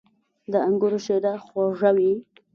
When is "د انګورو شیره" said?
0.51-1.33